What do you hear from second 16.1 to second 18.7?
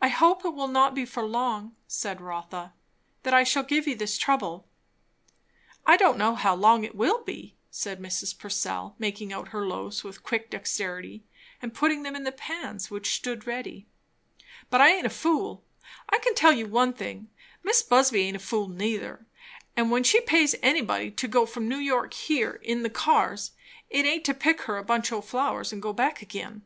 can tell you one thing. Mis' Busby aint a fool